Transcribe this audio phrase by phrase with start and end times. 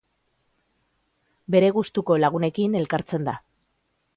[1.55, 3.37] Bere gustuko lagunekin elkartzen da.